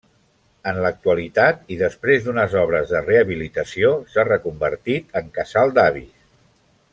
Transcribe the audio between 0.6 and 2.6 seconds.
En l'actualitat, i després d'unes